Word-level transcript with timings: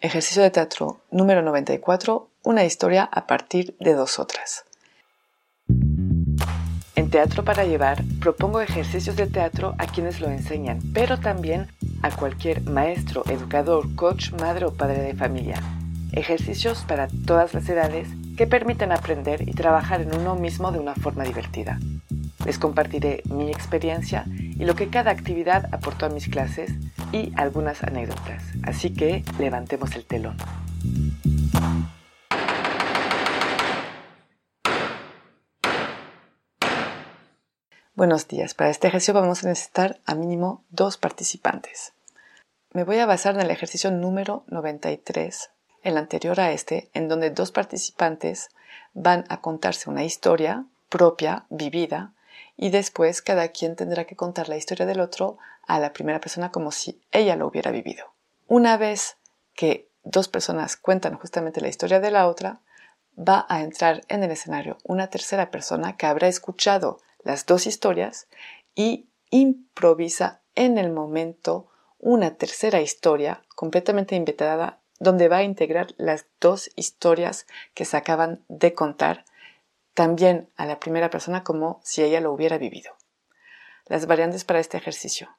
Ejercicio 0.00 0.44
de 0.44 0.52
teatro 0.52 1.00
número 1.10 1.42
94. 1.42 2.30
Una 2.44 2.64
historia 2.64 3.02
a 3.02 3.26
partir 3.26 3.76
de 3.80 3.94
dos 3.94 4.20
otras. 4.20 4.64
En 6.94 7.10
Teatro 7.10 7.44
para 7.44 7.64
Llevar 7.64 8.04
propongo 8.20 8.60
ejercicios 8.60 9.16
de 9.16 9.26
teatro 9.26 9.74
a 9.76 9.86
quienes 9.86 10.20
lo 10.20 10.28
enseñan, 10.28 10.78
pero 10.94 11.18
también 11.18 11.66
a 12.02 12.12
cualquier 12.12 12.62
maestro, 12.62 13.24
educador, 13.28 13.92
coach, 13.96 14.30
madre 14.40 14.66
o 14.66 14.72
padre 14.72 15.02
de 15.02 15.14
familia. 15.14 15.60
Ejercicios 16.12 16.84
para 16.86 17.08
todas 17.26 17.52
las 17.52 17.68
edades 17.68 18.06
que 18.36 18.46
permiten 18.46 18.92
aprender 18.92 19.48
y 19.48 19.52
trabajar 19.52 20.00
en 20.00 20.14
uno 20.14 20.36
mismo 20.36 20.70
de 20.70 20.78
una 20.78 20.94
forma 20.94 21.24
divertida. 21.24 21.80
Les 22.46 22.60
compartiré 22.60 23.24
mi 23.24 23.50
experiencia 23.50 24.26
y 24.28 24.64
lo 24.64 24.76
que 24.76 24.90
cada 24.90 25.10
actividad 25.10 25.68
aportó 25.74 26.06
a 26.06 26.10
mis 26.10 26.28
clases 26.28 26.70
y 27.12 27.32
algunas 27.36 27.82
anécdotas. 27.82 28.42
Así 28.62 28.92
que 28.92 29.24
levantemos 29.38 29.94
el 29.96 30.04
telón. 30.04 30.36
Buenos 37.94 38.28
días. 38.28 38.54
Para 38.54 38.70
este 38.70 38.86
ejercicio 38.86 39.14
vamos 39.14 39.42
a 39.42 39.48
necesitar 39.48 39.98
a 40.06 40.14
mínimo 40.14 40.62
dos 40.70 40.96
participantes. 40.96 41.94
Me 42.72 42.84
voy 42.84 42.98
a 42.98 43.06
basar 43.06 43.34
en 43.34 43.40
el 43.40 43.50
ejercicio 43.50 43.90
número 43.90 44.44
93, 44.46 45.50
el 45.82 45.96
anterior 45.96 46.38
a 46.38 46.52
este, 46.52 46.90
en 46.94 47.08
donde 47.08 47.30
dos 47.30 47.50
participantes 47.50 48.50
van 48.92 49.24
a 49.28 49.40
contarse 49.40 49.90
una 49.90 50.04
historia 50.04 50.64
propia, 50.88 51.46
vivida, 51.50 52.12
y 52.58 52.70
después 52.70 53.22
cada 53.22 53.48
quien 53.48 53.76
tendrá 53.76 54.04
que 54.04 54.16
contar 54.16 54.48
la 54.50 54.56
historia 54.56 54.84
del 54.84 55.00
otro 55.00 55.38
a 55.66 55.78
la 55.78 55.92
primera 55.94 56.20
persona 56.20 56.50
como 56.50 56.72
si 56.72 57.00
ella 57.12 57.36
lo 57.36 57.46
hubiera 57.46 57.70
vivido. 57.70 58.12
Una 58.48 58.76
vez 58.76 59.16
que 59.54 59.88
dos 60.02 60.28
personas 60.28 60.76
cuentan 60.76 61.16
justamente 61.16 61.60
la 61.60 61.68
historia 61.68 62.00
de 62.00 62.10
la 62.10 62.26
otra, 62.26 62.60
va 63.16 63.46
a 63.48 63.62
entrar 63.62 64.02
en 64.08 64.22
el 64.24 64.32
escenario 64.32 64.76
una 64.82 65.08
tercera 65.08 65.50
persona 65.50 65.96
que 65.96 66.06
habrá 66.06 66.28
escuchado 66.28 67.00
las 67.22 67.46
dos 67.46 67.66
historias 67.66 68.26
y 68.74 69.08
improvisa 69.30 70.40
en 70.54 70.78
el 70.78 70.90
momento 70.90 71.68
una 71.98 72.34
tercera 72.34 72.80
historia 72.80 73.42
completamente 73.54 74.16
inventada 74.16 74.80
donde 74.98 75.28
va 75.28 75.38
a 75.38 75.42
integrar 75.44 75.94
las 75.96 76.26
dos 76.40 76.70
historias 76.74 77.46
que 77.74 77.84
se 77.84 77.96
acaban 77.96 78.44
de 78.48 78.74
contar 78.74 79.24
también 79.98 80.48
a 80.54 80.64
la 80.64 80.78
primera 80.78 81.10
persona 81.10 81.42
como 81.42 81.80
si 81.82 82.04
ella 82.04 82.20
lo 82.20 82.32
hubiera 82.32 82.56
vivido. 82.56 82.92
Las 83.86 84.06
variantes 84.06 84.44
para 84.44 84.60
este 84.60 84.76
ejercicio. 84.76 85.36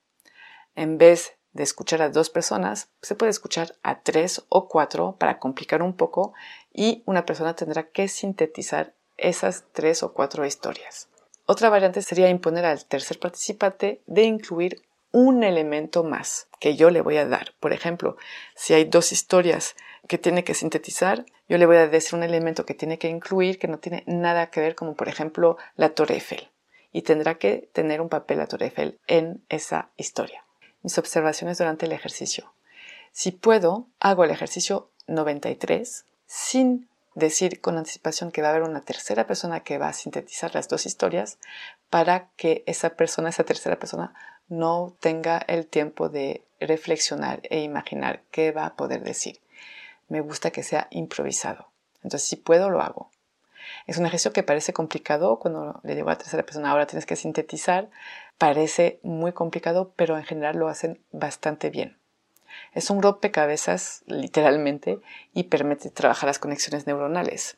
En 0.75 0.97
vez 0.97 1.37
de 1.53 1.63
escuchar 1.63 2.01
a 2.01 2.09
dos 2.09 2.29
personas, 2.29 2.89
se 3.01 3.15
puede 3.15 3.29
escuchar 3.29 3.77
a 3.83 4.01
tres 4.01 4.43
o 4.49 4.67
cuatro 4.67 5.15
para 5.17 5.39
complicar 5.39 5.81
un 5.81 5.95
poco 5.95 6.33
y 6.73 7.03
una 7.05 7.25
persona 7.25 7.55
tendrá 7.55 7.89
que 7.89 8.09
sintetizar 8.09 8.93
esas 9.15 9.63
tres 9.71 10.03
o 10.03 10.11
cuatro 10.11 10.45
historias. 10.45 11.07
Otra 11.45 11.69
variante 11.69 12.01
sería 12.01 12.27
imponer 12.27 12.65
al 12.65 12.83
tercer 12.83 13.17
participante 13.17 14.01
de 14.07 14.23
incluir 14.23 14.81
un 15.11 15.43
elemento 15.43 16.03
más 16.03 16.47
que 16.59 16.75
yo 16.75 16.89
le 16.89 17.01
voy 17.01 17.17
a 17.17 17.25
dar. 17.25 17.53
Por 17.59 17.73
ejemplo, 17.73 18.17
si 18.55 18.73
hay 18.73 18.85
dos 18.85 19.11
historias 19.11 19.75
que 20.07 20.17
tiene 20.17 20.43
que 20.43 20.53
sintetizar, 20.53 21.25
yo 21.47 21.57
le 21.57 21.65
voy 21.65 21.77
a 21.77 21.87
decir 21.87 22.15
un 22.15 22.23
elemento 22.23 22.65
que 22.65 22.73
tiene 22.73 22.97
que 22.97 23.09
incluir 23.09 23.59
que 23.59 23.67
no 23.67 23.79
tiene 23.79 24.03
nada 24.05 24.49
que 24.49 24.59
ver, 24.59 24.75
como 24.75 24.95
por 24.95 25.07
ejemplo 25.07 25.57
la 25.75 25.89
Torre 25.89 26.15
Eiffel. 26.15 26.49
Y 26.91 27.03
tendrá 27.03 27.35
que 27.35 27.69
tener 27.73 28.01
un 28.01 28.09
papel 28.09 28.39
la 28.39 28.47
Torre 28.47 28.65
Eiffel 28.65 28.99
en 29.07 29.43
esa 29.49 29.89
historia. 29.97 30.43
Mis 30.81 30.97
observaciones 30.97 31.57
durante 31.57 31.85
el 31.85 31.91
ejercicio. 31.91 32.53
Si 33.11 33.31
puedo, 33.31 33.87
hago 33.99 34.23
el 34.23 34.31
ejercicio 34.31 34.89
93 35.07 36.05
sin 36.25 36.87
decir 37.15 37.59
con 37.59 37.77
anticipación 37.77 38.31
que 38.31 38.41
va 38.41 38.49
a 38.49 38.51
haber 38.51 38.63
una 38.63 38.81
tercera 38.81 39.27
persona 39.27 39.61
que 39.61 39.77
va 39.77 39.89
a 39.89 39.93
sintetizar 39.93 40.53
las 40.55 40.67
dos 40.67 40.85
historias 40.85 41.37
para 41.89 42.29
que 42.37 42.63
esa 42.65 42.91
persona, 42.91 43.29
esa 43.29 43.43
tercera 43.43 43.77
persona, 43.77 44.13
no 44.49 44.95
tenga 44.99 45.37
el 45.47 45.65
tiempo 45.67 46.09
de 46.09 46.43
reflexionar 46.59 47.41
e 47.43 47.61
imaginar 47.61 48.23
qué 48.31 48.51
va 48.51 48.65
a 48.65 48.75
poder 48.75 49.03
decir. 49.03 49.39
Me 50.07 50.21
gusta 50.21 50.51
que 50.51 50.63
sea 50.63 50.87
improvisado. 50.89 51.69
Entonces, 52.03 52.27
si 52.27 52.35
puedo, 52.35 52.69
lo 52.69 52.81
hago. 52.81 53.11
Es 53.85 53.97
un 53.97 54.05
ejercicio 54.05 54.33
que 54.33 54.43
parece 54.43 54.73
complicado 54.73 55.39
cuando 55.39 55.79
le 55.83 55.95
digo 55.95 56.09
a 56.09 56.17
la 56.33 56.43
persona, 56.43 56.71
ahora 56.71 56.87
tienes 56.87 57.05
que 57.05 57.15
sintetizar. 57.15 57.89
Parece 58.37 58.99
muy 59.03 59.31
complicado, 59.33 59.93
pero 59.95 60.17
en 60.17 60.23
general 60.23 60.57
lo 60.57 60.67
hacen 60.67 60.99
bastante 61.11 61.69
bien. 61.69 61.97
Es 62.73 62.89
un 62.89 63.01
rompecabezas, 63.01 64.03
literalmente, 64.07 64.99
y 65.33 65.43
permite 65.43 65.89
trabajar 65.89 66.27
las 66.27 66.39
conexiones 66.39 66.87
neuronales. 66.87 67.57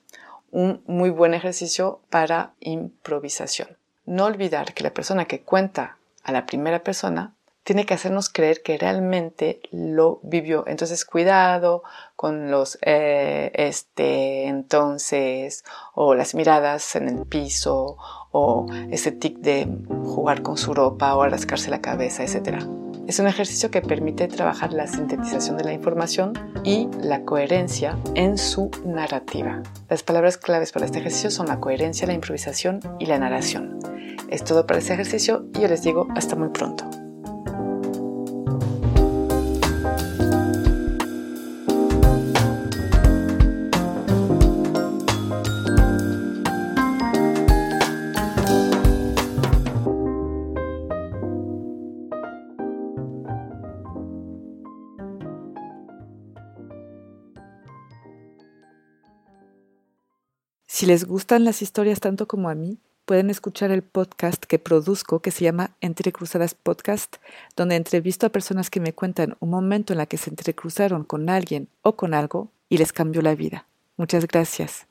Un 0.52 0.84
muy 0.86 1.10
buen 1.10 1.34
ejercicio 1.34 2.02
para 2.10 2.54
improvisación. 2.60 3.78
No 4.06 4.26
olvidar 4.26 4.74
que 4.74 4.84
la 4.84 4.94
persona 4.94 5.26
que 5.26 5.42
cuenta 5.42 5.98
a 6.24 6.32
la 6.32 6.46
primera 6.46 6.84
persona 6.84 7.34
tiene 7.64 7.86
que 7.86 7.94
hacernos 7.94 8.30
creer 8.30 8.64
que 8.64 8.78
realmente 8.78 9.62
lo 9.72 10.20
vivió. 10.24 10.66
Entonces, 10.68 11.06
cuidado 11.06 11.84
con 12.16 12.50
los 12.50 12.80
eh, 12.82 13.52
este, 13.54 14.48
entonces, 14.48 15.64
o 15.94 16.16
las 16.16 16.34
miradas 16.34 16.96
en 16.96 17.08
el 17.08 17.26
piso, 17.28 17.98
o 18.32 18.66
ese 18.90 19.12
tic 19.12 19.38
de 19.38 19.68
jugar 20.06 20.42
con 20.42 20.58
su 20.58 20.74
ropa 20.74 21.16
o 21.16 21.26
rascarse 21.26 21.70
la 21.70 21.82
cabeza, 21.82 22.24
etc. 22.24 22.64
Es 23.08 23.20
un 23.20 23.28
ejercicio 23.28 23.72
que 23.72 23.82
permite 23.82 24.28
trabajar 24.28 24.74
la 24.74 24.88
sintetización 24.88 25.58
de 25.58 25.64
la 25.64 25.74
información 25.74 26.34
y 26.64 26.88
la 27.02 27.24
coherencia 27.26 27.98
en 28.16 28.38
su 28.38 28.72
narrativa. 28.86 29.62
Las 29.90 30.02
palabras 30.02 30.38
claves 30.38 30.72
para 30.72 30.86
este 30.86 31.00
ejercicio 31.00 31.30
son 31.30 31.48
la 31.48 31.60
coherencia, 31.60 32.08
la 32.08 32.14
improvisación 32.14 32.80
y 33.00 33.08
la 33.08 33.20
narración. 33.20 33.80
Es 34.32 34.46
todo 34.46 34.66
para 34.66 34.80
este 34.80 34.94
ejercicio 34.94 35.46
y 35.54 35.60
yo 35.60 35.68
les 35.68 35.84
digo 35.84 36.08
hasta 36.16 36.38
muy 36.38 36.48
pronto. 36.50 36.90
Si 60.66 60.86
les 60.86 61.04
gustan 61.04 61.44
las 61.44 61.62
historias 61.62 62.00
tanto 62.00 62.28
como 62.28 62.50
a 62.50 62.56
mí, 62.56 62.80
pueden 63.06 63.30
escuchar 63.30 63.72
el 63.72 63.82
podcast 63.82 64.44
que 64.46 64.60
produzco 64.60 65.22
que 65.22 65.32
se 65.32 65.44
llama 65.44 65.72
Entre 65.82 66.12
Cruzadas 66.12 66.54
Podcast, 66.54 67.18
donde 67.56 67.76
entrevisto 67.76 68.26
a 68.26 68.32
personas 68.32 68.70
que 68.70 68.80
me 68.80 68.94
cuentan 68.94 69.36
un 69.40 69.50
momento 69.50 69.94
en 69.94 69.98
la 69.98 70.06
que 70.06 70.18
se 70.18 70.30
entrecruzaron 70.30 71.04
con 71.04 71.30
alguien 71.30 71.68
o 71.82 71.96
con 71.96 72.14
algo 72.14 72.50
y 72.70 72.78
les 72.78 72.94
cambió 72.94 73.22
la 73.22 73.36
vida. 73.36 73.66
Muchas 73.98 74.28
gracias. 74.28 74.91